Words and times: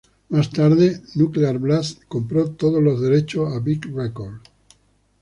Más 0.29 0.49
tarde 0.49 1.01
Nuclear 1.13 1.59
Blast 1.59 2.05
compró 2.07 2.49
todos 2.49 2.81
los 2.81 3.01
derechos 3.01 3.53
a 3.53 3.59
Vic 3.59 3.85
Records. 3.93 4.41